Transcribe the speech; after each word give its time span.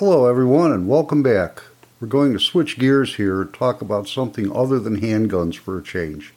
Hello, 0.00 0.24
everyone, 0.24 0.72
and 0.72 0.88
welcome 0.88 1.22
back. 1.22 1.62
We're 2.00 2.08
going 2.08 2.32
to 2.32 2.38
switch 2.38 2.78
gears 2.78 3.16
here 3.16 3.42
and 3.42 3.52
talk 3.52 3.82
about 3.82 4.08
something 4.08 4.50
other 4.50 4.78
than 4.78 5.02
handguns 5.02 5.56
for 5.56 5.76
a 5.76 5.82
change. 5.82 6.32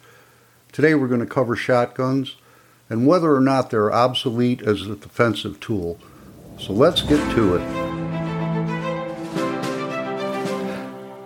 Today, 0.70 0.94
we're 0.94 1.08
going 1.08 1.20
to 1.20 1.26
cover 1.26 1.56
shotguns 1.56 2.36
and 2.90 3.06
whether 3.06 3.34
or 3.34 3.40
not 3.40 3.70
they're 3.70 3.90
obsolete 3.90 4.60
as 4.60 4.82
a 4.82 4.94
defensive 4.94 5.60
tool. 5.60 5.98
So 6.58 6.74
let's 6.74 7.00
get 7.00 7.34
to 7.36 7.56
it. 7.56 7.62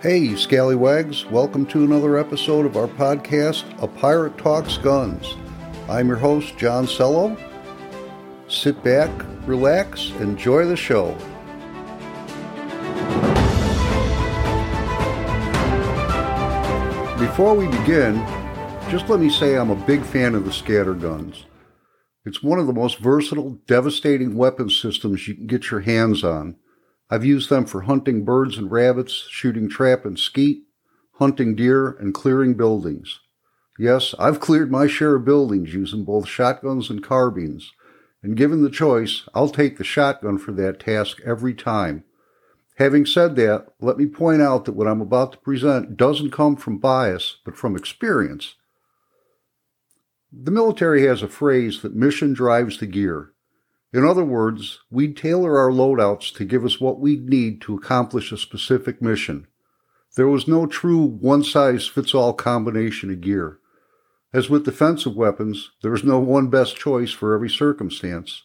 Hey, 0.00 0.36
scallywags, 0.36 1.26
welcome 1.26 1.66
to 1.66 1.82
another 1.82 2.16
episode 2.16 2.66
of 2.66 2.76
our 2.76 2.86
podcast, 2.86 3.64
A 3.82 3.88
Pirate 3.88 4.38
Talks 4.38 4.76
Guns. 4.76 5.34
I'm 5.88 6.06
your 6.06 6.18
host, 6.18 6.56
John 6.56 6.86
Cello. 6.86 7.36
Sit 8.46 8.80
back, 8.84 9.10
relax, 9.44 10.10
enjoy 10.20 10.66
the 10.66 10.76
show. 10.76 11.18
Before 17.38 17.54
we 17.54 17.68
begin, 17.68 18.16
just 18.90 19.08
let 19.08 19.20
me 19.20 19.30
say 19.30 19.54
I'm 19.54 19.70
a 19.70 19.76
big 19.86 20.02
fan 20.02 20.34
of 20.34 20.44
the 20.44 20.52
scatter 20.52 20.92
guns. 20.92 21.44
It's 22.24 22.42
one 22.42 22.58
of 22.58 22.66
the 22.66 22.72
most 22.72 22.98
versatile, 22.98 23.60
devastating 23.68 24.34
weapon 24.34 24.68
systems 24.68 25.28
you 25.28 25.36
can 25.36 25.46
get 25.46 25.70
your 25.70 25.78
hands 25.78 26.24
on. 26.24 26.56
I've 27.08 27.24
used 27.24 27.48
them 27.48 27.64
for 27.64 27.82
hunting 27.82 28.24
birds 28.24 28.58
and 28.58 28.72
rabbits, 28.72 29.28
shooting 29.30 29.70
trap 29.70 30.04
and 30.04 30.18
skeet, 30.18 30.64
hunting 31.20 31.54
deer, 31.54 31.90
and 32.00 32.12
clearing 32.12 32.54
buildings. 32.54 33.20
Yes, 33.78 34.16
I've 34.18 34.40
cleared 34.40 34.72
my 34.72 34.88
share 34.88 35.14
of 35.14 35.24
buildings 35.24 35.72
using 35.72 36.04
both 36.04 36.26
shotguns 36.26 36.90
and 36.90 37.04
carbines, 37.04 37.70
and 38.20 38.36
given 38.36 38.64
the 38.64 38.68
choice, 38.68 39.28
I'll 39.32 39.48
take 39.48 39.78
the 39.78 39.84
shotgun 39.84 40.38
for 40.38 40.50
that 40.54 40.80
task 40.80 41.18
every 41.24 41.54
time. 41.54 42.02
Having 42.78 43.06
said 43.06 43.34
that, 43.34 43.66
let 43.80 43.98
me 43.98 44.06
point 44.06 44.40
out 44.40 44.64
that 44.64 44.74
what 44.74 44.86
I'm 44.86 45.00
about 45.00 45.32
to 45.32 45.38
present 45.38 45.96
doesn't 45.96 46.30
come 46.30 46.54
from 46.54 46.78
bias, 46.78 47.38
but 47.44 47.56
from 47.56 47.74
experience. 47.74 48.54
The 50.32 50.52
military 50.52 51.04
has 51.06 51.20
a 51.20 51.28
phrase 51.28 51.82
that 51.82 51.96
mission 51.96 52.34
drives 52.34 52.78
the 52.78 52.86
gear. 52.86 53.32
In 53.92 54.04
other 54.04 54.24
words, 54.24 54.78
we 54.92 55.12
tailor 55.12 55.58
our 55.58 55.72
loadouts 55.72 56.32
to 56.34 56.44
give 56.44 56.64
us 56.64 56.80
what 56.80 57.00
we 57.00 57.16
need 57.16 57.60
to 57.62 57.74
accomplish 57.74 58.30
a 58.30 58.38
specific 58.38 59.02
mission. 59.02 59.48
There 60.14 60.28
was 60.28 60.46
no 60.46 60.66
true 60.66 61.02
one 61.02 61.42
size 61.42 61.88
fits 61.88 62.14
all 62.14 62.32
combination 62.32 63.10
of 63.10 63.20
gear. 63.20 63.58
As 64.32 64.48
with 64.48 64.64
defensive 64.64 65.16
weapons, 65.16 65.72
there 65.82 65.94
is 65.94 66.04
no 66.04 66.20
one 66.20 66.48
best 66.48 66.76
choice 66.76 67.10
for 67.10 67.34
every 67.34 67.50
circumstance. 67.50 68.44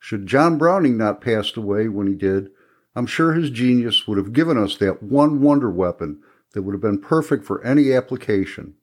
Should 0.00 0.26
John 0.26 0.58
Browning 0.58 0.96
not 0.96 1.20
passed 1.20 1.56
away 1.56 1.88
when 1.88 2.08
he 2.08 2.14
did, 2.14 2.50
I'm 2.98 3.06
sure 3.06 3.34
his 3.34 3.50
genius 3.50 4.08
would 4.08 4.18
have 4.18 4.32
given 4.32 4.58
us 4.58 4.76
that 4.78 5.04
one 5.04 5.40
wonder 5.40 5.70
weapon 5.70 6.20
that 6.52 6.62
would 6.62 6.72
have 6.72 6.80
been 6.80 7.00
perfect 7.00 7.44
for 7.44 7.62
any 7.62 7.92
application. 7.92 8.74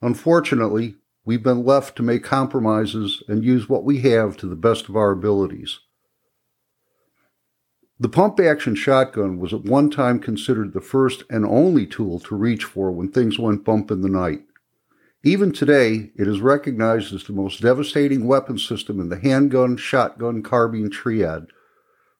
Unfortunately, 0.00 0.96
we've 1.24 1.44
been 1.44 1.64
left 1.64 1.94
to 1.94 2.02
make 2.02 2.24
compromises 2.24 3.22
and 3.28 3.44
use 3.44 3.68
what 3.68 3.84
we 3.84 4.00
have 4.00 4.36
to 4.38 4.48
the 4.48 4.56
best 4.56 4.88
of 4.88 4.96
our 4.96 5.12
abilities. 5.12 5.78
The 8.00 8.08
pump 8.08 8.40
action 8.40 8.74
shotgun 8.74 9.38
was 9.38 9.52
at 9.52 9.62
one 9.62 9.90
time 9.90 10.18
considered 10.18 10.72
the 10.72 10.80
first 10.80 11.22
and 11.30 11.46
only 11.46 11.86
tool 11.86 12.18
to 12.18 12.34
reach 12.34 12.64
for 12.64 12.90
when 12.90 13.12
things 13.12 13.38
went 13.38 13.64
bump 13.64 13.92
in 13.92 14.00
the 14.00 14.08
night. 14.08 14.42
Even 15.22 15.52
today, 15.52 16.10
it 16.16 16.26
is 16.26 16.40
recognized 16.40 17.14
as 17.14 17.22
the 17.22 17.32
most 17.32 17.62
devastating 17.62 18.26
weapon 18.26 18.58
system 18.58 18.98
in 18.98 19.08
the 19.08 19.20
handgun, 19.20 19.76
shotgun, 19.76 20.42
carbine 20.42 20.90
triad. 20.90 21.46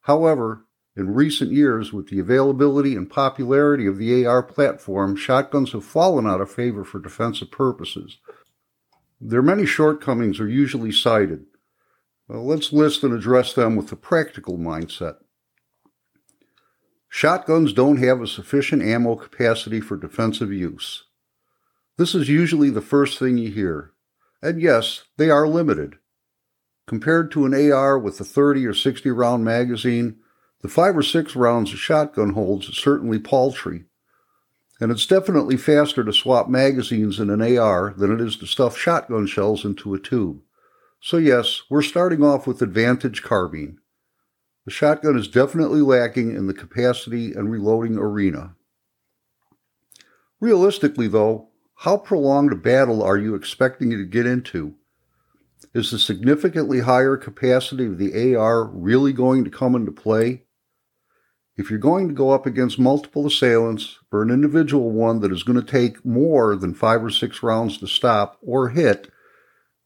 However, 0.02 0.66
in 0.94 1.14
recent 1.14 1.52
years, 1.52 1.92
with 1.92 2.08
the 2.08 2.18
availability 2.18 2.96
and 2.96 3.08
popularity 3.08 3.86
of 3.86 3.96
the 3.96 4.26
AR 4.26 4.42
platform, 4.42 5.16
shotguns 5.16 5.72
have 5.72 5.84
fallen 5.84 6.26
out 6.26 6.42
of 6.42 6.50
favor 6.50 6.84
for 6.84 6.98
defensive 6.98 7.50
purposes. 7.50 8.18
Their 9.18 9.40
many 9.40 9.64
shortcomings 9.64 10.38
are 10.38 10.48
usually 10.48 10.92
cited. 10.92 11.46
Well, 12.28 12.44
let's 12.44 12.72
list 12.72 13.02
and 13.04 13.14
address 13.14 13.54
them 13.54 13.74
with 13.74 13.90
a 13.90 13.96
practical 13.96 14.58
mindset. 14.58 15.16
Shotguns 17.08 17.72
don't 17.72 17.98
have 17.98 18.20
a 18.20 18.26
sufficient 18.26 18.82
ammo 18.82 19.16
capacity 19.16 19.80
for 19.80 19.96
defensive 19.96 20.52
use. 20.52 21.04
This 21.96 22.14
is 22.14 22.28
usually 22.28 22.70
the 22.70 22.80
first 22.80 23.18
thing 23.18 23.38
you 23.38 23.50
hear. 23.50 23.92
And 24.42 24.60
yes, 24.60 25.04
they 25.16 25.30
are 25.30 25.46
limited. 25.46 25.96
Compared 26.86 27.30
to 27.32 27.46
an 27.46 27.54
AR 27.54 27.98
with 27.98 28.20
a 28.20 28.24
30 28.24 28.66
or 28.66 28.74
60 28.74 29.10
round 29.10 29.44
magazine, 29.44 30.16
the 30.62 30.68
five 30.68 30.96
or 30.96 31.02
six 31.02 31.36
rounds 31.36 31.72
a 31.72 31.76
shotgun 31.76 32.30
holds 32.30 32.68
is 32.68 32.76
certainly 32.76 33.18
paltry, 33.18 33.84
and 34.80 34.90
it's 34.90 35.06
definitely 35.06 35.56
faster 35.56 36.02
to 36.04 36.12
swap 36.12 36.48
magazines 36.48 37.20
in 37.20 37.30
an 37.30 37.42
AR 37.58 37.92
than 37.96 38.12
it 38.12 38.20
is 38.20 38.36
to 38.36 38.46
stuff 38.46 38.78
shotgun 38.78 39.26
shells 39.26 39.64
into 39.64 39.92
a 39.92 39.98
tube. 39.98 40.40
So 41.00 41.16
yes, 41.16 41.62
we're 41.68 41.82
starting 41.82 42.22
off 42.22 42.46
with 42.46 42.62
advantage 42.62 43.22
carbine. 43.22 43.78
The 44.64 44.70
shotgun 44.70 45.18
is 45.18 45.26
definitely 45.26 45.82
lacking 45.82 46.34
in 46.34 46.46
the 46.46 46.54
capacity 46.54 47.32
and 47.32 47.50
reloading 47.50 47.98
arena. 47.98 48.54
Realistically, 50.40 51.08
though, 51.08 51.48
how 51.78 51.96
prolonged 51.96 52.52
a 52.52 52.56
battle 52.56 53.02
are 53.02 53.18
you 53.18 53.34
expecting 53.34 53.90
it 53.90 53.96
to 53.96 54.04
get 54.04 54.26
into? 54.26 54.76
Is 55.74 55.90
the 55.90 55.98
significantly 55.98 56.80
higher 56.80 57.16
capacity 57.16 57.86
of 57.86 57.98
the 57.98 58.36
AR 58.36 58.64
really 58.64 59.12
going 59.12 59.42
to 59.44 59.50
come 59.50 59.74
into 59.74 59.90
play? 59.90 60.44
If 61.56 61.68
you're 61.68 61.78
going 61.78 62.08
to 62.08 62.14
go 62.14 62.30
up 62.30 62.46
against 62.46 62.78
multiple 62.78 63.26
assailants 63.26 63.98
or 64.10 64.22
an 64.22 64.30
individual 64.30 64.90
one 64.90 65.20
that 65.20 65.32
is 65.32 65.42
going 65.42 65.60
to 65.60 65.66
take 65.66 66.04
more 66.04 66.56
than 66.56 66.72
five 66.72 67.04
or 67.04 67.10
six 67.10 67.42
rounds 67.42 67.76
to 67.78 67.86
stop 67.86 68.38
or 68.40 68.70
hit, 68.70 69.10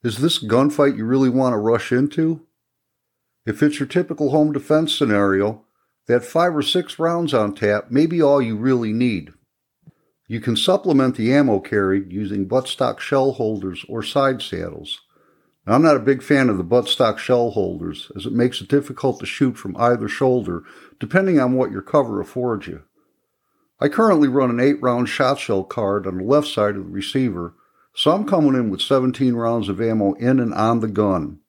is 0.05 0.19
this 0.19 0.43
gunfight 0.43 0.97
you 0.97 1.05
really 1.05 1.29
want 1.29 1.55
to 1.55 1.59
rush 1.59 1.91
into? 1.91 2.47
If 3.45 3.63
it's 3.63 3.81
your 3.81 3.89
typical 3.89 4.31
home 4.31 4.53
defense 4.53 4.95
scenario, 4.95 5.65
that 6.07 6.25
five 6.25 6.55
or 6.55 6.63
six 6.63 7.01
rounds 7.01 7.35
on 7.35 7.55
tap 7.55 7.91
may 7.91 8.07
be 8.07 8.23
all 8.23 8.41
you 8.41 8.57
really 8.57 8.93
need. 8.93 9.33
You 10.29 10.41
can 10.41 10.57
supplement 10.57 11.17
the 11.17 11.33
ammo 11.33 11.59
carried 11.59 12.13
using 12.13 12.49
buttstock 12.49 13.01
shell 13.01 13.33
holders 13.33 13.85
or 13.89 14.03
side 14.03 14.43
saddles. 14.43 15.01
I'm 15.69 15.83
not 15.83 15.97
a 15.97 16.01
big 16.01 16.23
fan 16.23 16.49
of 16.49 16.59
the 16.59 16.65
buttstock 16.65 17.19
shell 17.19 17.51
holders, 17.51 18.13
as 18.15 18.25
it 18.25 18.33
makes 18.33 18.61
it 18.61 18.69
difficult 18.69 19.19
to 19.19 19.27
shoot 19.27 19.59
from 19.59 19.77
either 19.77 20.07
shoulder, 20.09 20.63
depending 21.01 21.41
on 21.41 21.55
what 21.55 21.73
your 21.73 21.83
cover 21.83 22.21
affords 22.21 22.69
you. 22.69 22.83
I 23.81 23.89
currently 23.89 24.29
run 24.29 24.51
an 24.51 24.61
8 24.61 24.81
round 24.81 25.09
shot 25.09 25.41
shell 25.41 25.65
card 25.65 26.07
on 26.07 26.19
the 26.19 26.25
left 26.25 26.47
side 26.47 26.77
of 26.77 26.85
the 26.85 26.91
receiver, 26.91 27.55
so 27.95 28.13
I'm 28.13 28.27
coming 28.27 28.55
in 28.55 28.71
with 28.71 28.81
17 28.81 29.35
rounds 29.35 29.69
of 29.69 29.81
ammo 29.81 30.13
in 30.15 30.39
and 30.39 30.55
on 30.55 30.81
the 30.81 30.89
gun. 30.89 31.41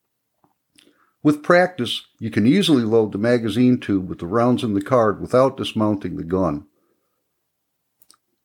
With 1.21 1.43
practice, 1.43 2.07
you 2.19 2.31
can 2.31 2.47
easily 2.47 2.83
load 2.83 3.11
the 3.11 3.17
magazine 3.19 3.79
tube 3.79 4.09
with 4.09 4.19
the 4.19 4.27
rounds 4.27 4.63
in 4.63 4.73
the 4.73 4.81
card 4.81 5.21
without 5.21 5.57
dismounting 5.57 6.15
the 6.15 6.23
gun. 6.23 6.65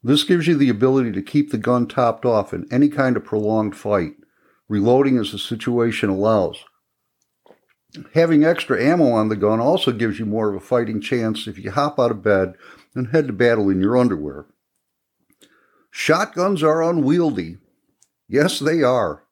This 0.03 0.25
gives 0.25 0.47
you 0.47 0.57
the 0.57 0.69
ability 0.69 1.13
to 1.13 1.23
keep 1.23 1.51
the 1.51 1.59
gun 1.59 1.87
topped 1.87 2.27
off 2.27 2.53
in 2.53 2.67
any 2.71 2.89
kind 2.89 3.17
of 3.17 3.25
prolonged 3.25 3.77
fight 3.77 4.17
reloading 4.73 5.19
as 5.19 5.33
the 5.33 5.39
situation 5.39 6.09
allows. 6.09 6.65
Having 8.15 8.43
extra 8.43 8.83
ammo 8.83 9.11
on 9.11 9.29
the 9.29 9.37
gun 9.37 9.61
also 9.61 9.93
gives 9.93 10.19
you 10.19 10.25
more 10.25 10.49
of 10.49 10.55
a 10.55 10.65
fighting 10.65 10.99
chance 10.99 11.47
if 11.47 11.59
you 11.59 11.71
hop 11.71 12.01
out 12.01 12.11
of 12.11 12.23
bed 12.23 12.55
and 12.95 13.09
head 13.09 13.27
to 13.27 13.35
battle 13.35 13.69
in 13.69 13.83
your 13.83 13.99
underwear. 13.99 14.47
Shotguns 15.91 16.63
are 16.63 16.83
unwieldy. 16.83 17.59
Yes, 18.27 18.59
they 18.59 18.83
are. 18.83 19.25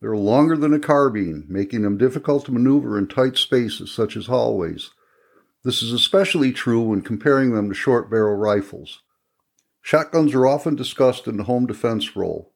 They're 0.00 0.16
longer 0.16 0.56
than 0.56 0.72
a 0.72 0.80
carbine, 0.80 1.44
making 1.46 1.82
them 1.82 1.98
difficult 1.98 2.46
to 2.46 2.52
maneuver 2.52 2.96
in 2.96 3.06
tight 3.06 3.36
spaces 3.36 3.92
such 3.92 4.16
as 4.16 4.28
hallways. 4.28 4.92
This 5.62 5.82
is 5.82 5.92
especially 5.92 6.52
true 6.52 6.80
when 6.80 7.02
comparing 7.02 7.52
them 7.52 7.68
to 7.68 7.74
short 7.74 8.10
barrel 8.10 8.36
rifles. 8.36 9.02
Shotguns 9.82 10.32
are 10.32 10.46
often 10.46 10.74
discussed 10.74 11.26
in 11.26 11.36
the 11.36 11.44
home 11.44 11.66
defense 11.66 12.16
role. 12.16 12.54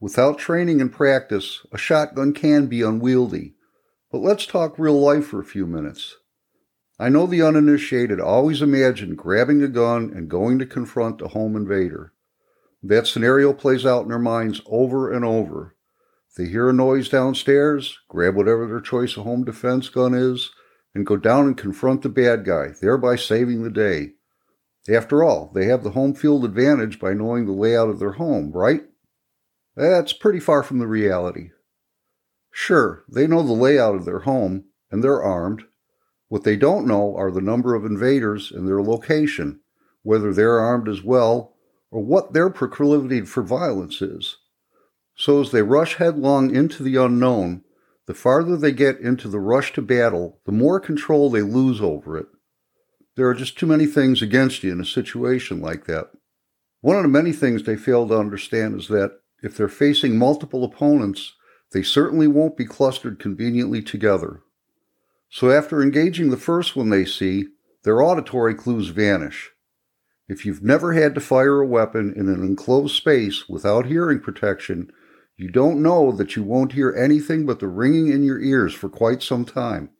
Without 0.00 0.38
training 0.38 0.80
and 0.80 0.90
practice, 0.90 1.64
a 1.72 1.76
shotgun 1.78 2.32
can 2.32 2.66
be 2.66 2.80
unwieldy. 2.80 3.54
But 4.10 4.22
let's 4.22 4.46
talk 4.46 4.78
real 4.78 4.98
life 4.98 5.26
for 5.26 5.40
a 5.40 5.44
few 5.44 5.66
minutes. 5.66 6.16
I 6.98 7.10
know 7.10 7.26
the 7.26 7.42
uninitiated 7.42 8.18
always 8.18 8.62
imagine 8.62 9.14
grabbing 9.14 9.62
a 9.62 9.68
gun 9.68 10.10
and 10.14 10.28
going 10.28 10.58
to 10.58 10.66
confront 10.66 11.20
a 11.20 11.28
home 11.28 11.54
invader. 11.54 12.14
That 12.82 13.06
scenario 13.06 13.52
plays 13.52 13.84
out 13.84 14.04
in 14.04 14.08
their 14.08 14.18
minds 14.18 14.62
over 14.66 15.12
and 15.12 15.24
over. 15.24 15.76
They 16.36 16.46
hear 16.46 16.70
a 16.70 16.72
noise 16.72 17.08
downstairs, 17.10 17.98
grab 18.08 18.36
whatever 18.36 18.66
their 18.66 18.80
choice 18.80 19.16
of 19.16 19.24
home 19.24 19.44
defense 19.44 19.90
gun 19.90 20.14
is, 20.14 20.50
and 20.94 21.06
go 21.06 21.16
down 21.16 21.46
and 21.46 21.56
confront 21.56 22.02
the 22.02 22.08
bad 22.08 22.44
guy, 22.44 22.68
thereby 22.80 23.16
saving 23.16 23.62
the 23.62 23.70
day. 23.70 24.12
After 24.88 25.22
all, 25.22 25.52
they 25.54 25.66
have 25.66 25.84
the 25.84 25.90
home 25.90 26.14
field 26.14 26.44
advantage 26.44 26.98
by 26.98 27.12
knowing 27.12 27.44
the 27.44 27.52
layout 27.52 27.90
of 27.90 27.98
their 27.98 28.12
home, 28.12 28.50
right? 28.52 28.82
That's 29.76 30.12
pretty 30.12 30.40
far 30.40 30.62
from 30.62 30.78
the 30.78 30.86
reality. 30.86 31.50
Sure, 32.52 33.04
they 33.08 33.26
know 33.26 33.42
the 33.42 33.52
layout 33.52 33.94
of 33.94 34.04
their 34.04 34.20
home, 34.20 34.64
and 34.90 35.02
they're 35.02 35.22
armed, 35.22 35.62
What 36.28 36.44
they 36.44 36.56
don't 36.56 36.86
know 36.86 37.16
are 37.16 37.30
the 37.30 37.40
number 37.40 37.74
of 37.74 37.84
invaders 37.84 38.50
and 38.50 38.66
their 38.66 38.82
location, 38.82 39.60
whether 40.02 40.32
they're 40.32 40.58
armed 40.58 40.88
as 40.88 41.02
well, 41.02 41.54
or 41.90 42.02
what 42.02 42.32
their 42.32 42.50
proclivity 42.50 43.22
for 43.22 43.42
violence 43.42 44.02
is. 44.02 44.36
So 45.16 45.40
as 45.40 45.50
they 45.50 45.62
rush 45.62 45.96
headlong 45.96 46.54
into 46.54 46.82
the 46.82 46.96
unknown, 46.96 47.62
the 48.06 48.14
farther 48.14 48.56
they 48.56 48.72
get 48.72 48.98
into 49.00 49.28
the 49.28 49.38
rush 49.38 49.72
to 49.74 49.82
battle, 49.82 50.40
the 50.46 50.52
more 50.52 50.80
control 50.80 51.30
they 51.30 51.42
lose 51.42 51.80
over 51.80 52.16
it. 52.16 52.26
There 53.16 53.28
are 53.28 53.34
just 53.34 53.58
too 53.58 53.66
many 53.66 53.86
things 53.86 54.22
against 54.22 54.62
you 54.62 54.72
in 54.72 54.80
a 54.80 54.84
situation 54.84 55.60
like 55.60 55.86
that. 55.86 56.10
One 56.80 56.96
of 56.96 57.02
the 57.02 57.08
many 57.08 57.32
things 57.32 57.62
they 57.62 57.76
fail 57.76 58.08
to 58.08 58.18
understand 58.18 58.80
is 58.80 58.88
that 58.88 59.19
if 59.42 59.56
they're 59.56 59.68
facing 59.68 60.18
multiple 60.18 60.64
opponents, 60.64 61.34
they 61.72 61.82
certainly 61.82 62.26
won't 62.26 62.56
be 62.56 62.64
clustered 62.64 63.18
conveniently 63.18 63.82
together. 63.82 64.42
So 65.28 65.50
after 65.50 65.80
engaging 65.80 66.30
the 66.30 66.36
first 66.36 66.74
one 66.74 66.90
they 66.90 67.04
see, 67.04 67.46
their 67.84 68.02
auditory 68.02 68.54
clues 68.54 68.88
vanish. 68.88 69.50
If 70.28 70.44
you've 70.44 70.62
never 70.62 70.92
had 70.92 71.14
to 71.14 71.20
fire 71.20 71.60
a 71.60 71.66
weapon 71.66 72.12
in 72.16 72.28
an 72.28 72.42
enclosed 72.42 72.94
space 72.94 73.48
without 73.48 73.86
hearing 73.86 74.20
protection, 74.20 74.92
you 75.36 75.50
don't 75.50 75.82
know 75.82 76.12
that 76.12 76.36
you 76.36 76.42
won't 76.42 76.72
hear 76.72 76.94
anything 76.94 77.46
but 77.46 77.60
the 77.60 77.68
ringing 77.68 78.12
in 78.12 78.22
your 78.22 78.40
ears 78.40 78.74
for 78.74 78.88
quite 78.88 79.22
some 79.22 79.44
time. 79.44 79.90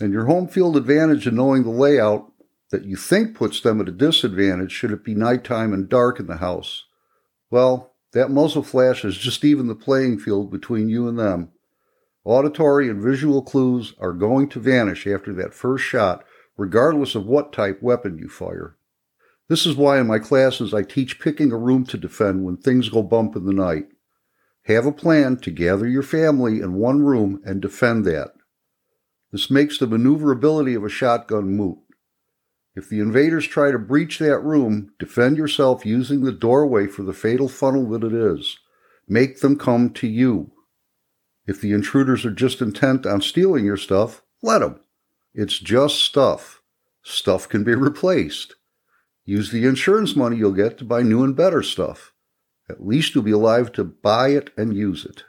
And 0.00 0.12
your 0.12 0.24
home 0.24 0.48
field 0.48 0.76
advantage 0.76 1.26
in 1.26 1.36
knowing 1.36 1.62
the 1.62 1.70
layout 1.70 2.32
that 2.70 2.84
you 2.84 2.96
think 2.96 3.36
puts 3.36 3.60
them 3.60 3.80
at 3.80 3.88
a 3.88 3.92
disadvantage 3.92 4.72
should 4.72 4.90
it 4.90 5.04
be 5.04 5.14
nighttime 5.14 5.72
and 5.72 5.88
dark 5.88 6.18
in 6.18 6.26
the 6.26 6.38
house. 6.38 6.84
Well, 7.50 7.93
that 8.14 8.30
muzzle 8.30 8.62
flash 8.62 9.04
is 9.04 9.16
just 9.16 9.44
even 9.44 9.66
the 9.66 9.74
playing 9.74 10.18
field 10.18 10.50
between 10.50 10.88
you 10.88 11.06
and 11.08 11.18
them. 11.18 11.50
Auditory 12.24 12.88
and 12.88 13.02
visual 13.02 13.42
clues 13.42 13.92
are 13.98 14.12
going 14.12 14.48
to 14.48 14.60
vanish 14.60 15.06
after 15.06 15.32
that 15.34 15.52
first 15.52 15.84
shot, 15.84 16.24
regardless 16.56 17.14
of 17.14 17.26
what 17.26 17.52
type 17.52 17.82
weapon 17.82 18.16
you 18.16 18.28
fire. 18.28 18.76
This 19.48 19.66
is 19.66 19.76
why 19.76 20.00
in 20.00 20.06
my 20.06 20.18
classes 20.18 20.72
I 20.72 20.82
teach 20.82 21.20
picking 21.20 21.52
a 21.52 21.58
room 21.58 21.84
to 21.86 21.98
defend 21.98 22.44
when 22.44 22.56
things 22.56 22.88
go 22.88 23.02
bump 23.02 23.36
in 23.36 23.44
the 23.44 23.52
night. 23.52 23.88
Have 24.62 24.86
a 24.86 24.92
plan 24.92 25.36
to 25.38 25.50
gather 25.50 25.86
your 25.86 26.02
family 26.02 26.60
in 26.60 26.74
one 26.74 27.02
room 27.02 27.42
and 27.44 27.60
defend 27.60 28.06
that. 28.06 28.30
This 29.32 29.50
makes 29.50 29.76
the 29.76 29.86
maneuverability 29.86 30.74
of 30.74 30.84
a 30.84 30.88
shotgun 30.88 31.50
moot. 31.56 31.78
If 32.76 32.88
the 32.88 32.98
invaders 32.98 33.46
try 33.46 33.70
to 33.70 33.78
breach 33.78 34.18
that 34.18 34.40
room, 34.40 34.92
defend 34.98 35.36
yourself 35.36 35.86
using 35.86 36.22
the 36.22 36.32
doorway 36.32 36.86
for 36.86 37.02
the 37.02 37.12
fatal 37.12 37.48
funnel 37.48 37.88
that 37.90 38.02
it 38.02 38.12
is. 38.12 38.58
Make 39.08 39.40
them 39.40 39.56
come 39.56 39.90
to 39.90 40.08
you. 40.08 40.50
If 41.46 41.60
the 41.60 41.72
intruders 41.72 42.24
are 42.24 42.32
just 42.32 42.60
intent 42.60 43.06
on 43.06 43.20
stealing 43.20 43.64
your 43.64 43.76
stuff, 43.76 44.22
let 44.42 44.58
them. 44.58 44.80
It's 45.34 45.58
just 45.58 46.00
stuff. 46.00 46.62
Stuff 47.02 47.48
can 47.48 47.64
be 47.64 47.74
replaced. 47.76 48.54
Use 49.24 49.50
the 49.50 49.66
insurance 49.66 50.16
money 50.16 50.36
you'll 50.36 50.52
get 50.52 50.78
to 50.78 50.84
buy 50.84 51.02
new 51.02 51.22
and 51.22 51.36
better 51.36 51.62
stuff. 51.62 52.12
At 52.68 52.84
least 52.84 53.14
you'll 53.14 53.24
be 53.24 53.30
alive 53.30 53.72
to 53.72 53.84
buy 53.84 54.28
it 54.30 54.50
and 54.56 54.74
use 54.74 55.04
it. 55.04 55.24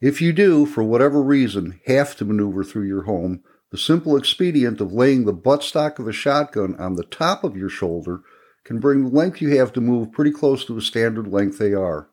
If 0.00 0.20
you 0.20 0.32
do, 0.32 0.66
for 0.66 0.82
whatever 0.82 1.22
reason, 1.22 1.80
have 1.86 2.16
to 2.16 2.24
maneuver 2.24 2.64
through 2.64 2.86
your 2.86 3.02
home, 3.02 3.42
the 3.74 3.78
simple 3.78 4.16
expedient 4.16 4.80
of 4.80 4.92
laying 4.92 5.24
the 5.24 5.34
buttstock 5.34 5.98
of 5.98 6.06
a 6.06 6.12
shotgun 6.12 6.76
on 6.76 6.94
the 6.94 7.02
top 7.02 7.42
of 7.42 7.56
your 7.56 7.68
shoulder 7.68 8.20
can 8.62 8.78
bring 8.78 9.02
the 9.02 9.10
length 9.10 9.42
you 9.42 9.58
have 9.58 9.72
to 9.72 9.80
move 9.80 10.12
pretty 10.12 10.30
close 10.30 10.64
to 10.64 10.72
the 10.72 10.80
standard 10.80 11.26
length 11.26 11.58
they 11.58 11.74
are. 11.74 12.08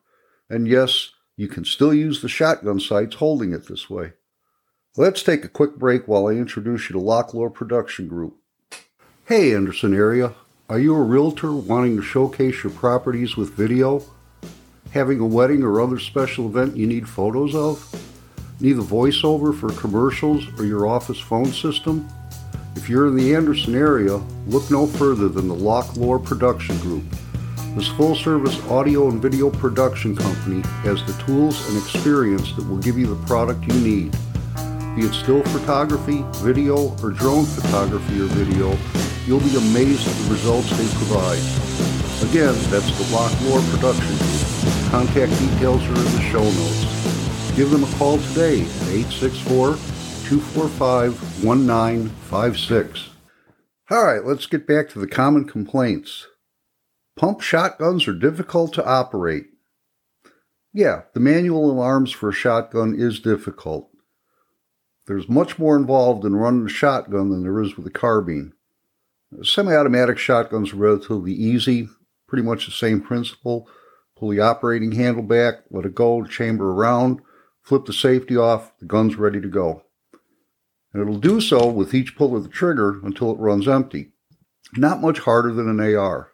And 0.50 0.66
yes, 0.66 1.10
you 1.36 1.46
can 1.46 1.64
still 1.64 1.94
use 1.94 2.20
the 2.20 2.28
shotgun 2.28 2.80
sights 2.80 3.14
holding 3.14 3.52
it 3.52 3.68
this 3.68 3.88
way. 3.88 4.14
Let's 4.96 5.22
take 5.22 5.44
a 5.44 5.48
quick 5.48 5.76
break 5.76 6.08
while 6.08 6.26
I 6.26 6.32
introduce 6.32 6.90
you 6.90 6.94
to 6.94 7.00
LochLaur 7.00 7.54
Production 7.54 8.08
Group. 8.08 8.38
Hey, 9.26 9.54
Anderson 9.54 9.94
area. 9.94 10.34
Are 10.68 10.80
you 10.80 10.96
a 10.96 11.00
realtor 11.00 11.52
wanting 11.52 11.96
to 11.96 12.02
showcase 12.02 12.64
your 12.64 12.72
properties 12.72 13.36
with 13.36 13.54
video? 13.54 14.02
Having 14.90 15.20
a 15.20 15.26
wedding 15.26 15.62
or 15.62 15.80
other 15.80 16.00
special 16.00 16.46
event 16.46 16.76
you 16.76 16.88
need 16.88 17.08
photos 17.08 17.54
of? 17.54 18.01
Need 18.60 18.78
a 18.78 18.82
voiceover 18.82 19.58
for 19.58 19.70
commercials 19.72 20.46
or 20.58 20.64
your 20.64 20.86
office 20.86 21.18
phone 21.18 21.52
system? 21.52 22.08
If 22.76 22.88
you're 22.88 23.08
in 23.08 23.16
the 23.16 23.34
Anderson 23.34 23.74
area, 23.74 24.16
look 24.46 24.70
no 24.70 24.86
further 24.86 25.28
than 25.28 25.48
the 25.48 25.54
LochLaur 25.54 26.22
Production 26.24 26.78
Group. 26.78 27.04
This 27.74 27.88
full 27.88 28.14
service 28.14 28.60
audio 28.66 29.08
and 29.08 29.20
video 29.20 29.50
production 29.50 30.14
company 30.14 30.60
has 30.84 31.04
the 31.06 31.12
tools 31.24 31.68
and 31.68 31.78
experience 31.78 32.52
that 32.52 32.68
will 32.68 32.78
give 32.78 32.98
you 32.98 33.06
the 33.06 33.26
product 33.26 33.64
you 33.64 33.80
need. 33.80 34.12
Be 34.94 35.02
it 35.02 35.14
still 35.14 35.42
photography, 35.44 36.24
video, 36.44 36.94
or 37.02 37.10
drone 37.10 37.46
photography 37.46 38.20
or 38.20 38.26
video, 38.26 38.76
you'll 39.26 39.40
be 39.40 39.56
amazed 39.56 40.06
at 40.06 40.14
the 40.14 40.30
results 40.30 40.70
they 40.70 40.86
provide. 40.98 41.40
Again, 42.28 42.54
that's 42.70 42.92
the 42.98 43.04
LochLaur 43.10 43.68
Production 43.72 44.16
Group. 44.16 44.90
Contact 44.90 45.32
details 45.40 45.82
are 45.82 45.96
in 45.96 46.12
the 46.12 46.22
show 46.30 46.44
notes. 46.44 47.01
Give 47.54 47.70
them 47.70 47.84
a 47.84 47.92
call 47.98 48.16
today 48.16 48.62
at 48.62 48.88
864 48.88 49.76
245 49.76 51.44
1956. 51.44 53.10
All 53.90 54.04
right, 54.06 54.24
let's 54.24 54.46
get 54.46 54.66
back 54.66 54.88
to 54.88 54.98
the 54.98 55.06
common 55.06 55.44
complaints. 55.44 56.28
Pump 57.14 57.42
shotguns 57.42 58.08
are 58.08 58.14
difficult 58.14 58.72
to 58.72 58.86
operate. 58.86 59.48
Yeah, 60.72 61.02
the 61.12 61.20
manual 61.20 61.70
of 61.70 61.78
arms 61.78 62.10
for 62.10 62.30
a 62.30 62.32
shotgun 62.32 62.94
is 62.98 63.20
difficult. 63.20 63.90
There's 65.06 65.28
much 65.28 65.58
more 65.58 65.76
involved 65.76 66.24
in 66.24 66.34
running 66.34 66.64
a 66.64 66.70
shotgun 66.70 67.28
than 67.28 67.42
there 67.42 67.60
is 67.60 67.76
with 67.76 67.86
a 67.86 67.90
carbine. 67.90 68.54
Semi 69.42 69.74
automatic 69.74 70.16
shotguns 70.16 70.72
are 70.72 70.76
relatively 70.76 71.34
easy, 71.34 71.90
pretty 72.26 72.44
much 72.44 72.64
the 72.64 72.72
same 72.72 73.02
principle. 73.02 73.68
Pull 74.16 74.30
the 74.30 74.40
operating 74.40 74.92
handle 74.92 75.22
back, 75.22 75.64
let 75.70 75.84
it 75.84 75.94
go, 75.94 76.24
chamber 76.24 76.72
around, 76.72 77.20
flip 77.62 77.86
the 77.86 77.92
safety 77.92 78.36
off, 78.36 78.72
the 78.78 78.86
gun's 78.86 79.16
ready 79.16 79.40
to 79.40 79.48
go. 79.48 79.84
And 80.92 81.02
it'll 81.02 81.18
do 81.18 81.40
so 81.40 81.68
with 81.68 81.94
each 81.94 82.16
pull 82.16 82.36
of 82.36 82.42
the 82.42 82.48
trigger 82.48 83.00
until 83.04 83.30
it 83.30 83.38
runs 83.38 83.66
empty. 83.66 84.10
Not 84.76 85.00
much 85.00 85.20
harder 85.20 85.52
than 85.52 85.68
an 85.68 85.94
AR. 85.94 86.32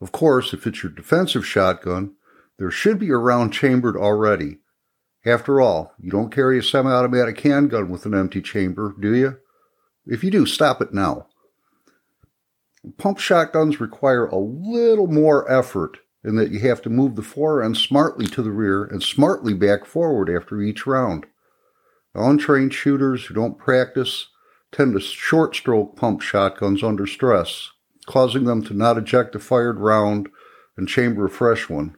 Of 0.00 0.12
course, 0.12 0.52
if 0.52 0.66
it's 0.66 0.82
your 0.82 0.92
defensive 0.92 1.46
shotgun, 1.46 2.14
there 2.58 2.70
should 2.70 2.98
be 2.98 3.10
a 3.10 3.16
round 3.16 3.52
chambered 3.52 3.96
already. 3.96 4.58
After 5.26 5.60
all, 5.60 5.92
you 5.98 6.10
don't 6.10 6.32
carry 6.32 6.58
a 6.58 6.62
semi 6.62 6.90
automatic 6.90 7.40
handgun 7.40 7.90
with 7.90 8.06
an 8.06 8.14
empty 8.14 8.40
chamber, 8.40 8.94
do 8.98 9.14
you? 9.14 9.38
If 10.06 10.24
you 10.24 10.30
do, 10.30 10.46
stop 10.46 10.80
it 10.80 10.94
now. 10.94 11.26
Pump 12.96 13.18
shotguns 13.18 13.80
require 13.80 14.26
a 14.26 14.38
little 14.38 15.08
more 15.08 15.50
effort 15.50 15.98
in 16.24 16.36
that 16.36 16.50
you 16.50 16.60
have 16.60 16.82
to 16.82 16.90
move 16.90 17.16
the 17.16 17.22
forend 17.22 17.76
smartly 17.76 18.26
to 18.26 18.42
the 18.42 18.50
rear 18.50 18.84
and 18.84 19.02
smartly 19.02 19.54
back 19.54 19.84
forward 19.84 20.28
after 20.28 20.60
each 20.60 20.86
round. 20.86 21.26
Untrained 22.14 22.74
shooters 22.74 23.26
who 23.26 23.34
don't 23.34 23.58
practice 23.58 24.28
tend 24.72 24.94
to 24.94 25.00
short 25.00 25.54
stroke 25.54 25.96
pump 25.96 26.20
shotguns 26.20 26.82
under 26.82 27.06
stress, 27.06 27.70
causing 28.06 28.44
them 28.44 28.62
to 28.64 28.74
not 28.74 28.98
eject 28.98 29.34
a 29.34 29.38
fired 29.38 29.78
round 29.78 30.28
and 30.76 30.88
chamber 30.88 31.26
a 31.26 31.30
fresh 31.30 31.68
one. 31.68 31.96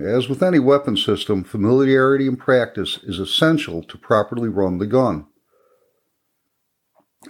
As 0.00 0.28
with 0.28 0.42
any 0.42 0.58
weapon 0.58 0.96
system, 0.96 1.44
familiarity 1.44 2.26
and 2.26 2.38
practice 2.38 2.98
is 3.02 3.18
essential 3.18 3.82
to 3.82 3.98
properly 3.98 4.48
run 4.48 4.78
the 4.78 4.86
gun. 4.86 5.26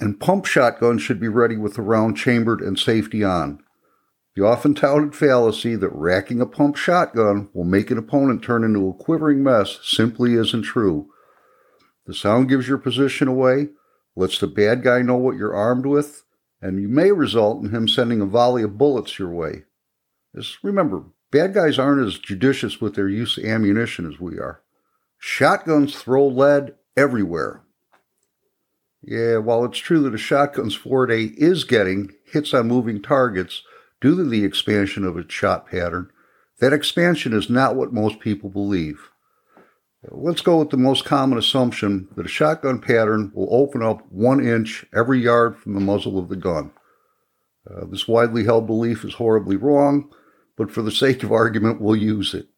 And 0.00 0.20
pump 0.20 0.46
shotguns 0.46 1.02
should 1.02 1.20
be 1.20 1.28
ready 1.28 1.56
with 1.56 1.74
the 1.74 1.82
round 1.82 2.16
chambered 2.16 2.60
and 2.60 2.78
safety 2.78 3.24
on. 3.24 3.62
The 4.34 4.44
often 4.44 4.74
touted 4.74 5.14
fallacy 5.14 5.76
that 5.76 5.90
racking 5.90 6.40
a 6.40 6.46
pump 6.46 6.76
shotgun 6.76 7.50
will 7.52 7.64
make 7.64 7.90
an 7.90 7.98
opponent 7.98 8.42
turn 8.42 8.64
into 8.64 8.88
a 8.88 8.94
quivering 8.94 9.42
mess 9.42 9.78
simply 9.82 10.34
isn't 10.34 10.62
true. 10.62 11.10
The 12.06 12.14
sound 12.14 12.48
gives 12.48 12.66
your 12.66 12.78
position 12.78 13.28
away, 13.28 13.68
lets 14.16 14.38
the 14.38 14.46
bad 14.46 14.82
guy 14.82 15.02
know 15.02 15.16
what 15.16 15.36
you're 15.36 15.54
armed 15.54 15.84
with, 15.84 16.24
and 16.62 16.80
you 16.80 16.88
may 16.88 17.12
result 17.12 17.62
in 17.62 17.70
him 17.70 17.86
sending 17.86 18.20
a 18.20 18.26
volley 18.26 18.62
of 18.62 18.78
bullets 18.78 19.18
your 19.18 19.30
way. 19.30 19.64
Just 20.34 20.64
remember, 20.64 21.04
bad 21.30 21.52
guys 21.52 21.78
aren't 21.78 22.06
as 22.06 22.18
judicious 22.18 22.80
with 22.80 22.94
their 22.94 23.08
use 23.08 23.36
of 23.36 23.44
ammunition 23.44 24.10
as 24.10 24.18
we 24.18 24.38
are. 24.38 24.62
Shotguns 25.18 25.94
throw 25.94 26.26
lead 26.26 26.74
everywhere. 26.96 27.62
Yeah, 29.02 29.38
while 29.38 29.64
it's 29.64 29.78
true 29.78 30.00
that 30.02 30.14
a 30.14 30.18
shotgun's 30.18 30.74
forte 30.74 31.24
is 31.36 31.64
getting 31.64 32.12
hits 32.24 32.54
on 32.54 32.68
moving 32.68 33.02
targets, 33.02 33.62
due 34.02 34.16
to 34.16 34.24
the 34.24 34.44
expansion 34.44 35.04
of 35.04 35.16
its 35.16 35.32
shot 35.32 35.66
pattern, 35.66 36.10
that 36.58 36.72
expansion 36.72 37.32
is 37.32 37.48
not 37.48 37.76
what 37.76 37.92
most 37.92 38.18
people 38.20 38.50
believe. 38.50 39.10
Let's 40.10 40.40
go 40.40 40.58
with 40.58 40.70
the 40.70 40.76
most 40.76 41.04
common 41.04 41.38
assumption 41.38 42.08
that 42.16 42.26
a 42.26 42.28
shotgun 42.28 42.80
pattern 42.80 43.30
will 43.32 43.48
open 43.54 43.82
up 43.82 44.04
one 44.10 44.44
inch 44.44 44.84
every 44.92 45.20
yard 45.20 45.56
from 45.56 45.74
the 45.74 45.80
muzzle 45.80 46.18
of 46.18 46.28
the 46.28 46.36
gun. 46.36 46.72
Uh, 47.70 47.86
this 47.86 48.08
widely 48.08 48.42
held 48.44 48.66
belief 48.66 49.04
is 49.04 49.14
horribly 49.14 49.54
wrong, 49.54 50.10
but 50.56 50.72
for 50.72 50.82
the 50.82 50.90
sake 50.90 51.22
of 51.22 51.30
argument, 51.30 51.80
we'll 51.80 51.94
use 51.94 52.34
it. 52.34 52.48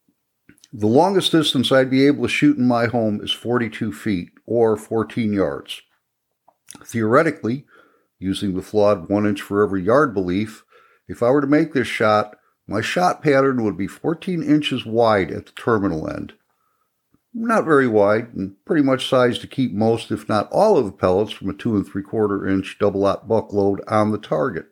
The 0.73 0.87
longest 0.87 1.31
distance 1.31 1.71
I'd 1.71 1.91
be 1.91 2.07
able 2.07 2.23
to 2.23 2.29
shoot 2.29 2.57
in 2.57 2.67
my 2.67 2.87
home 2.87 3.21
is 3.23 3.31
42 3.31 3.93
feet, 3.93 4.29
or 4.47 4.75
14 4.75 5.31
yards. 5.31 5.83
Theoretically, 6.83 7.65
using 8.17 8.55
the 8.55 8.63
flawed 8.63 9.07
one 9.07 9.27
inch 9.27 9.41
for 9.41 9.63
every 9.63 9.83
yard 9.83 10.15
belief, 10.15 10.64
if 11.07 11.21
I 11.21 11.29
were 11.29 11.41
to 11.41 11.47
make 11.47 11.73
this 11.73 11.87
shot, 11.87 12.35
my 12.67 12.81
shot 12.81 13.21
pattern 13.21 13.63
would 13.63 13.77
be 13.77 13.87
14 13.87 14.41
inches 14.41 14.85
wide 14.85 15.31
at 15.31 15.45
the 15.45 15.51
terminal 15.51 16.09
end. 16.09 16.33
Not 17.33 17.65
very 17.65 17.87
wide, 17.87 18.33
and 18.33 18.55
pretty 18.65 18.81
much 18.81 19.09
sized 19.09 19.41
to 19.41 19.47
keep 19.47 19.73
most, 19.73 20.09
if 20.09 20.27
not 20.29 20.49
all 20.51 20.77
of 20.77 20.85
the 20.85 20.91
pellets 20.91 21.33
from 21.33 21.49
a 21.49 21.53
two 21.53 21.75
and 21.75 21.85
three 21.85 22.01
quarter 22.01 22.47
inch 22.47 22.77
double 22.79 23.05
aught 23.05 23.27
buck 23.27 23.51
load 23.51 23.81
on 23.87 24.11
the 24.11 24.17
target. 24.17 24.67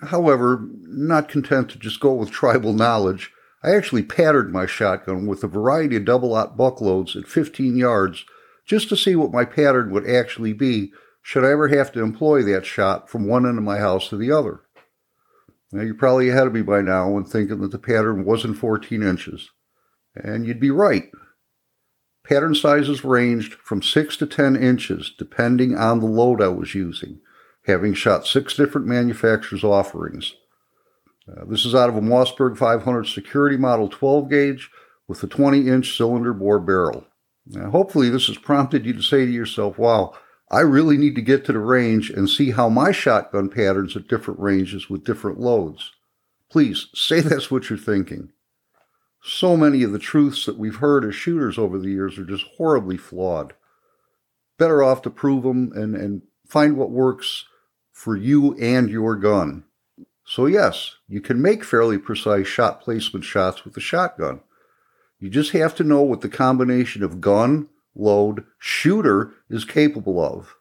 However, 0.00 0.68
not 0.82 1.28
content 1.28 1.70
to 1.70 1.78
just 1.78 2.00
go 2.00 2.12
with 2.12 2.30
tribal 2.32 2.72
knowledge, 2.72 3.30
I 3.62 3.74
actually 3.74 4.02
patterned 4.02 4.52
my 4.52 4.66
shotgun 4.66 5.26
with 5.26 5.42
a 5.42 5.48
variety 5.48 5.96
of 5.96 6.04
double 6.04 6.34
aught 6.34 6.56
buck 6.56 6.80
loads 6.80 7.16
at 7.16 7.26
15 7.26 7.76
yards 7.76 8.24
just 8.66 8.88
to 8.90 8.96
see 8.96 9.16
what 9.16 9.32
my 9.32 9.44
pattern 9.44 9.90
would 9.90 10.08
actually 10.08 10.52
be 10.52 10.92
should 11.22 11.44
I 11.44 11.50
ever 11.50 11.68
have 11.68 11.92
to 11.92 12.02
employ 12.02 12.42
that 12.44 12.64
shot 12.64 13.10
from 13.10 13.26
one 13.26 13.46
end 13.46 13.58
of 13.58 13.64
my 13.64 13.78
house 13.78 14.08
to 14.08 14.16
the 14.16 14.32
other. 14.32 14.60
Now, 15.72 15.82
you're 15.82 15.94
probably 15.94 16.30
ahead 16.30 16.46
of 16.46 16.54
me 16.54 16.62
by 16.62 16.80
now 16.80 17.10
when 17.10 17.24
thinking 17.24 17.60
that 17.60 17.72
the 17.72 17.78
pattern 17.78 18.24
wasn't 18.24 18.56
14 18.56 19.02
inches. 19.02 19.50
And 20.14 20.46
you'd 20.46 20.60
be 20.60 20.70
right. 20.70 21.10
Pattern 22.24 22.54
sizes 22.54 23.04
ranged 23.04 23.54
from 23.54 23.82
6 23.82 24.16
to 24.18 24.26
10 24.26 24.56
inches 24.56 25.12
depending 25.16 25.76
on 25.76 26.00
the 26.00 26.06
load 26.06 26.42
I 26.42 26.48
was 26.48 26.74
using, 26.74 27.20
having 27.66 27.94
shot 27.94 28.26
six 28.26 28.54
different 28.54 28.86
manufacturers' 28.86 29.64
offerings. 29.64 30.34
Uh, 31.28 31.44
this 31.46 31.64
is 31.64 31.74
out 31.74 31.88
of 31.88 31.96
a 31.96 32.00
Mossberg 32.00 32.56
500 32.56 33.04
Security 33.04 33.56
Model 33.56 33.88
12 33.88 34.30
gauge 34.30 34.70
with 35.06 35.22
a 35.22 35.26
20 35.26 35.68
inch 35.68 35.96
cylinder 35.96 36.32
bore 36.32 36.60
barrel. 36.60 37.06
Now, 37.46 37.70
hopefully, 37.70 38.10
this 38.10 38.26
has 38.26 38.36
prompted 38.36 38.84
you 38.84 38.92
to 38.92 39.02
say 39.02 39.24
to 39.24 39.32
yourself, 39.32 39.78
wow, 39.78 40.14
I 40.50 40.60
really 40.60 40.96
need 40.96 41.14
to 41.16 41.22
get 41.22 41.44
to 41.44 41.52
the 41.52 41.58
range 41.58 42.10
and 42.10 42.28
see 42.28 42.52
how 42.52 42.68
my 42.68 42.90
shotgun 42.90 43.48
patterns 43.50 43.96
at 43.96 44.08
different 44.08 44.40
ranges 44.40 44.88
with 44.88 45.04
different 45.04 45.38
loads. 45.38 45.92
Please 46.50 46.86
say 46.94 47.20
that's 47.20 47.50
what 47.50 47.68
you're 47.68 47.78
thinking. 47.78 48.30
So 49.22 49.56
many 49.56 49.82
of 49.82 49.92
the 49.92 49.98
truths 49.98 50.46
that 50.46 50.58
we've 50.58 50.76
heard 50.76 51.04
as 51.04 51.14
shooters 51.14 51.58
over 51.58 51.78
the 51.78 51.90
years 51.90 52.18
are 52.18 52.24
just 52.24 52.44
horribly 52.56 52.96
flawed. 52.96 53.52
Better 54.58 54.82
off 54.82 55.02
to 55.02 55.10
prove 55.10 55.42
them 55.42 55.72
and, 55.74 55.94
and 55.94 56.22
find 56.46 56.76
what 56.76 56.90
works 56.90 57.44
for 57.92 58.16
you 58.16 58.56
and 58.58 58.88
your 58.88 59.16
gun. 59.16 59.64
So, 60.24 60.46
yes, 60.46 60.96
you 61.08 61.20
can 61.20 61.42
make 61.42 61.64
fairly 61.64 61.98
precise 61.98 62.46
shot 62.46 62.80
placement 62.80 63.24
shots 63.24 63.64
with 63.64 63.76
a 63.76 63.80
shotgun. 63.80 64.40
You 65.18 65.30
just 65.30 65.52
have 65.52 65.74
to 65.76 65.84
know 65.84 66.02
what 66.02 66.20
the 66.20 66.28
combination 66.28 67.02
of 67.02 67.20
gun, 67.20 67.68
load 67.98 68.44
shooter 68.58 69.34
is 69.50 69.64
capable 69.64 70.22
of. 70.24 70.54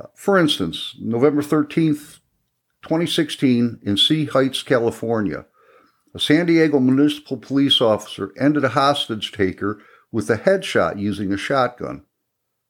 Uh, 0.00 0.06
for 0.14 0.38
instance, 0.38 0.94
November 1.00 1.42
13th, 1.42 2.20
2016, 2.82 3.80
in 3.82 3.96
City 3.96 4.26
Heights, 4.26 4.62
California, 4.62 5.46
a 6.14 6.20
San 6.20 6.46
Diego 6.46 6.78
municipal 6.78 7.36
police 7.36 7.80
officer 7.80 8.32
ended 8.40 8.64
a 8.64 8.70
hostage 8.70 9.32
taker 9.32 9.82
with 10.10 10.30
a 10.30 10.38
headshot 10.38 10.98
using 10.98 11.32
a 11.32 11.36
shotgun. 11.36 12.04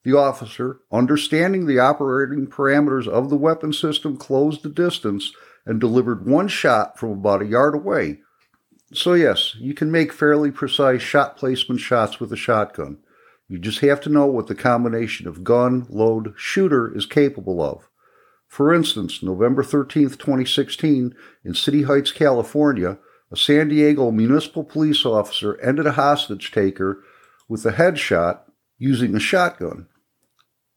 The 0.05 0.17
officer, 0.17 0.81
understanding 0.91 1.67
the 1.67 1.79
operating 1.79 2.47
parameters 2.47 3.07
of 3.07 3.29
the 3.29 3.37
weapon 3.37 3.73
system, 3.73 4.17
closed 4.17 4.63
the 4.63 4.69
distance 4.69 5.33
and 5.65 5.81
delivered 5.81 6.27
one 6.27 6.49
shot 6.49 6.99
from 6.99 7.11
about 7.11 7.43
a 7.43 7.47
yard 7.47 7.75
away. 7.75 8.21
So, 8.93 9.15
yes, 9.15 9.57
you 9.59 9.75
can 9.75 9.91
make 9.91 10.13
fairly 10.13 10.53
precise 10.53 11.03
shot 11.03 11.37
placement 11.37 11.81
shots 11.81 12.21
with 12.21 12.33
a 12.33 12.37
shotgun. 12.37 12.99
You 13.49 13.59
just 13.59 13.79
have 13.81 14.01
to 14.03 14.11
know 14.11 14.27
what 14.27 14.49
the 14.49 14.55
combination 14.55 15.29
of 15.29 15.45
gun, 15.45 15.87
load, 15.89 16.35
shooter 16.37 16.95
is 16.95 17.07
capable 17.07 17.63
of. 17.63 17.89
For 18.49 18.75
instance, 18.75 19.23
November 19.23 19.63
13, 19.63 20.11
2016, 20.11 21.15
in 21.45 21.55
City 21.55 21.83
Heights, 21.83 22.13
California, 22.13 22.99
a 23.31 23.37
San 23.37 23.69
Diego 23.69 24.11
municipal 24.11 24.65
police 24.65 25.05
officer 25.05 25.61
ended 25.61 25.87
a 25.87 25.93
hostage 25.93 26.53
taker 26.53 27.03
with 27.49 27.65
a 27.67 27.73
headshot 27.73 28.41
using 28.79 29.15
a 29.15 29.21
shotgun. 29.21 29.87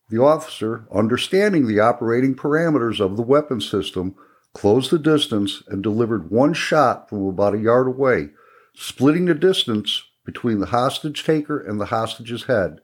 The 0.10 0.22
officer, 0.22 0.88
understanding 0.94 1.68
the 1.68 1.80
operating 1.80 2.36
parameters 2.36 3.00
of 3.00 3.18
the 3.18 3.24
weapon 3.24 3.62
system, 3.62 4.16
closed 4.54 4.90
the 4.90 4.98
distance 5.00 5.62
and 5.68 5.84
delivered 5.84 6.32
one 6.32 6.54
shot 6.54 7.10
from 7.10 7.26
about 7.28 7.54
a 7.54 7.60
yard 7.60 7.88
away, 7.88 8.30
splitting 8.74 9.26
the 9.26 9.36
distance 9.36 10.04
between 10.32 10.60
the 10.60 10.68
hostage 10.68 11.24
taker 11.24 11.60
and 11.60 11.82
the 11.82 11.88
hostage's 11.88 12.44
head. 12.44 12.82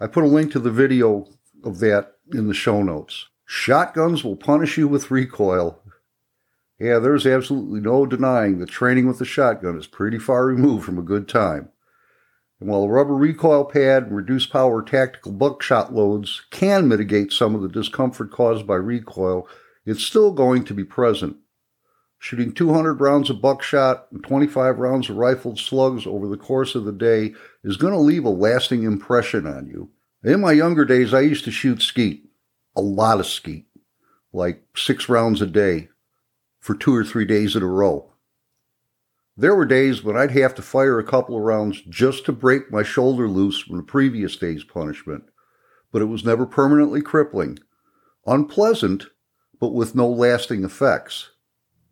I 0.00 0.06
put 0.06 0.24
a 0.24 0.28
link 0.28 0.50
to 0.52 0.58
the 0.58 0.70
video 0.70 1.26
of 1.62 1.78
that 1.80 2.14
in 2.32 2.48
the 2.48 2.54
show 2.54 2.82
notes. 2.82 3.26
Shotguns 3.44 4.24
will 4.24 4.36
punish 4.36 4.78
you 4.78 4.88
with 4.88 5.10
recoil. 5.10 5.82
Yeah, 6.78 6.98
there's 6.98 7.26
absolutely 7.26 7.80
no 7.80 8.06
denying 8.06 8.60
that 8.60 8.70
training 8.70 9.06
with 9.06 9.20
a 9.20 9.26
shotgun 9.26 9.76
is 9.76 9.86
pretty 9.86 10.18
far 10.18 10.46
removed 10.46 10.86
from 10.86 10.98
a 10.98 11.02
good 11.02 11.28
time. 11.28 11.68
And 12.60 12.70
while 12.70 12.84
a 12.84 12.88
rubber 12.88 13.14
recoil 13.14 13.66
pad 13.66 14.04
and 14.04 14.16
reduced 14.16 14.50
power 14.50 14.82
tactical 14.82 15.32
buckshot 15.32 15.92
loads 15.92 16.46
can 16.50 16.88
mitigate 16.88 17.30
some 17.30 17.54
of 17.54 17.60
the 17.60 17.68
discomfort 17.68 18.30
caused 18.30 18.66
by 18.66 18.76
recoil, 18.76 19.46
it's 19.84 20.02
still 20.02 20.32
going 20.32 20.64
to 20.64 20.72
be 20.72 20.84
present. 20.84 21.36
Shooting 22.22 22.52
200 22.52 23.00
rounds 23.00 23.30
of 23.30 23.40
buckshot 23.40 24.06
and 24.12 24.22
25 24.22 24.78
rounds 24.78 25.08
of 25.08 25.16
rifled 25.16 25.58
slugs 25.58 26.06
over 26.06 26.28
the 26.28 26.36
course 26.36 26.74
of 26.74 26.84
the 26.84 26.92
day 26.92 27.32
is 27.64 27.78
going 27.78 27.94
to 27.94 27.98
leave 27.98 28.26
a 28.26 28.30
lasting 28.30 28.82
impression 28.82 29.46
on 29.46 29.66
you. 29.66 29.88
In 30.22 30.42
my 30.42 30.52
younger 30.52 30.84
days, 30.84 31.14
I 31.14 31.20
used 31.20 31.46
to 31.46 31.50
shoot 31.50 31.80
skeet, 31.80 32.28
a 32.76 32.82
lot 32.82 33.20
of 33.20 33.26
skeet, 33.26 33.64
like 34.34 34.62
six 34.76 35.08
rounds 35.08 35.40
a 35.40 35.46
day 35.46 35.88
for 36.60 36.74
two 36.74 36.94
or 36.94 37.04
three 37.04 37.24
days 37.24 37.56
in 37.56 37.62
a 37.62 37.66
row. 37.66 38.12
There 39.34 39.56
were 39.56 39.64
days 39.64 40.04
when 40.04 40.18
I'd 40.18 40.32
have 40.32 40.54
to 40.56 40.62
fire 40.62 40.98
a 40.98 41.04
couple 41.04 41.38
of 41.38 41.42
rounds 41.42 41.80
just 41.88 42.26
to 42.26 42.32
break 42.32 42.70
my 42.70 42.82
shoulder 42.82 43.28
loose 43.28 43.62
from 43.62 43.78
the 43.78 43.82
previous 43.82 44.36
day's 44.36 44.62
punishment, 44.62 45.24
but 45.90 46.02
it 46.02 46.04
was 46.04 46.22
never 46.22 46.44
permanently 46.44 47.00
crippling. 47.00 47.58
Unpleasant, 48.26 49.06
but 49.58 49.72
with 49.72 49.94
no 49.94 50.06
lasting 50.06 50.64
effects. 50.64 51.30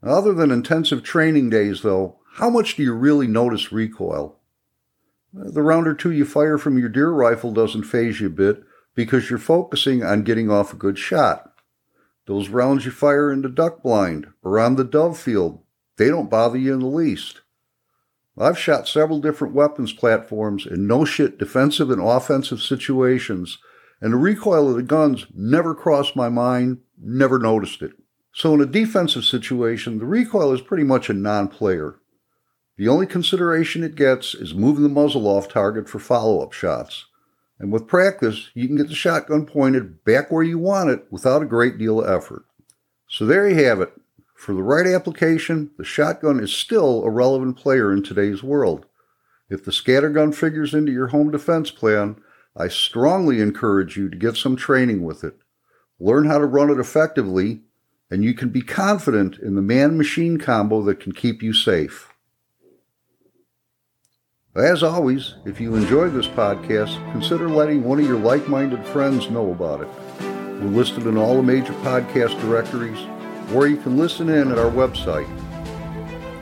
Other 0.03 0.33
than 0.33 0.51
intensive 0.51 1.03
training 1.03 1.51
days, 1.51 1.83
though, 1.83 2.19
how 2.35 2.51
much 2.51 2.77
do 2.77 2.83
you 2.83 2.93
really 2.93 3.27
notice 3.27 3.73
recoil? 3.73 4.39
The 5.33 5.63
round 5.63 5.87
or 5.89 5.95
two 5.95 6.13
you 6.13 6.25
fire 6.25 6.57
from 6.57 6.79
your 6.79 6.89
deer 6.89 7.11
rifle 7.11 7.53
doesn't 7.53 7.83
faze 7.83 8.21
you 8.21 8.29
a 8.29 8.31
bit 8.31 8.63
because 8.95 9.29
you're 9.29 9.39
focusing 9.39 10.03
on 10.03 10.23
getting 10.23 10.51
off 10.51 10.73
a 10.73 10.77
good 10.77 10.99
shot. 10.99 11.53
Those 12.27 12.49
rounds 12.49 12.85
you 12.85 12.91
fire 12.91 13.33
in 13.33 13.43
the 13.43 13.49
duck 13.49 13.83
blind 13.83 14.29
or 14.43 14.59
on 14.59 14.77
the 14.77 14.85
dove 14.85 15.19
field, 15.19 15.63
they 15.97 16.09
don't 16.09 16.31
bother 16.31 16.59
you 16.59 16.75
in 16.75 16.81
the 16.81 16.87
least. 16.87 17.41
I've 18.37 18.59
shot 18.59 18.87
several 18.87 19.21
different 19.21 19.55
weapons 19.55 19.93
platforms 19.93 20.65
in 20.65 20.87
no 20.87 21.05
shit 21.05 21.39
defensive 21.39 21.91
and 21.91 22.01
offensive 22.01 22.61
situations, 22.61 23.59
and 24.01 24.13
the 24.13 24.17
recoil 24.17 24.71
of 24.71 24.77
the 24.77 24.83
guns 24.83 25.27
never 25.35 25.75
crossed 25.75 26.15
my 26.15 26.29
mind, 26.29 26.79
never 26.97 27.39
noticed 27.39 27.83
it. 27.83 27.93
So 28.33 28.55
in 28.55 28.61
a 28.61 28.67
defensive 28.67 29.25
situation, 29.25 29.99
the 29.99 30.05
recoil 30.05 30.53
is 30.53 30.61
pretty 30.61 30.85
much 30.85 31.11
a 31.11 31.15
non-player. 31.15 31.97
The 32.77 32.89
only 32.89 33.07
consideration 33.07 33.83
it 33.83 33.97
gets 33.97 34.35
is 34.35 34.55
moving 34.55 34.85
the 34.85 34.89
muzzle 34.89 35.27
off 35.27 35.49
target 35.49 35.89
for 35.89 35.99
follow-up 35.99 36.53
shots. 36.53 37.07
And 37.59 37.73
with 37.73 37.89
practice, 37.89 38.51
you 38.55 38.69
can 38.69 38.77
get 38.77 38.89
the 38.89 38.95
shotgun 38.95 39.47
pointed 39.47 40.05
back 40.05 40.31
where 40.31 40.45
you 40.45 40.59
want 40.59 40.91
it 40.91 41.07
without 41.11 41.43
a 41.43 41.47
great 41.47 41.77
deal 41.77 42.01
of 42.01 42.09
effort. 42.09 42.45
So 43.09 43.27
there 43.27 43.49
you 43.49 43.65
have 43.65 43.81
it. 43.81 43.93
For 44.37 44.55
the 44.55 44.63
right 44.63 44.87
application, 44.87 45.73
the 45.77 45.85
shotgun 45.85 46.39
is 46.39 46.55
still 46.55 47.03
a 47.03 47.11
relevant 47.11 47.57
player 47.57 47.93
in 47.93 48.05
today's 48.05 48.45
world. 48.45 48.87
If 49.51 49.65
the 49.65 49.73
scattergun 49.73 50.33
figures 50.33 50.75
into 50.75 50.93
your 50.93 51.09
home 51.09 51.33
defense 51.33 51.73
plan, 51.73 52.23
I 52.57 52.69
strongly 52.69 53.41
encourage 53.41 53.97
you 53.97 54.09
to 54.09 54.17
get 54.17 54.37
some 54.37 54.55
training 54.55 55.03
with 55.03 55.25
it. 55.25 55.39
Learn 55.99 56.27
how 56.27 56.39
to 56.39 56.47
run 56.47 56.71
it 56.71 56.79
effectively 56.79 57.63
and 58.11 58.25
you 58.25 58.35
can 58.35 58.49
be 58.49 58.63
confident 58.63 59.39
in 59.39 59.55
the 59.55 59.63
man 59.63 59.97
machine 59.97 60.39
combo 60.39 60.83
that 60.83 61.01
can 61.01 61.13
keep 61.13 61.43
you 61.43 61.53
safe. 61.53 62.13
As 64.57 64.83
always, 64.83 65.35
if 65.45 65.61
you 65.61 65.77
enjoyed 65.77 66.15
this 66.15 66.27
podcast, 66.27 66.97
consider 67.13 67.49
letting 67.49 67.85
one 67.85 68.01
of 68.01 68.07
your 68.07 68.19
like 68.19 68.49
minded 68.49 68.85
friends 68.87 69.31
know 69.31 69.53
about 69.53 69.83
it. 69.83 69.89
We're 70.61 70.71
listed 70.71 71.07
in 71.07 71.17
all 71.17 71.37
the 71.37 71.43
major 71.43 71.73
podcast 71.75 72.41
directories, 72.41 72.99
or 73.55 73.69
you 73.69 73.77
can 73.77 73.97
listen 73.97 74.29
in 74.29 74.51
at 74.51 74.59
our 74.59 74.71
website. 74.71 75.29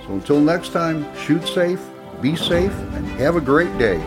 So 0.07 0.13
until 0.13 0.41
next 0.41 0.73
time, 0.73 1.05
shoot 1.17 1.47
safe, 1.47 1.85
be 2.23 2.37
safe, 2.37 2.73
and 2.95 3.07
have 3.21 3.37
a 3.37 3.41
great 3.41 3.77
day. 3.77 3.99